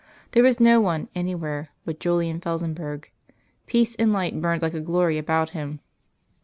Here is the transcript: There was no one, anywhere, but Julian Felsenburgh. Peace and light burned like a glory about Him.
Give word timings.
There 0.31 0.41
was 0.41 0.59
no 0.59 0.81
one, 0.81 1.09
anywhere, 1.13 1.69
but 1.85 1.99
Julian 1.99 2.41
Felsenburgh. 2.41 3.07
Peace 3.67 3.93
and 3.97 4.11
light 4.11 4.41
burned 4.41 4.63
like 4.63 4.73
a 4.73 4.79
glory 4.79 5.19
about 5.19 5.51
Him. 5.51 5.79